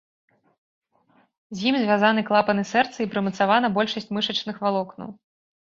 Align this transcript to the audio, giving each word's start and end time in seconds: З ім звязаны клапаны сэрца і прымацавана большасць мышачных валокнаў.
З 1.59 1.69
ім 1.73 1.77
звязаны 1.83 2.21
клапаны 2.31 2.61
сэрца 2.73 2.97
і 3.01 3.09
прымацавана 3.13 3.67
большасць 3.79 4.13
мышачных 4.19 4.55
валокнаў. 4.67 5.09